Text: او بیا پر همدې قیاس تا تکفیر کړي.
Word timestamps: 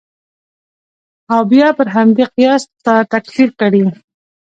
او 1.33 1.39
بیا 1.51 1.67
پر 1.77 1.87
همدې 1.95 2.25
قیاس 2.35 2.63
تا 2.85 2.93
تکفیر 3.13 3.49
کړي. 3.59 3.83